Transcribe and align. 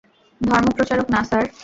ধর্মপ্রচারক 0.41 1.07
না, 1.13 1.21
স্যার। 1.23 1.45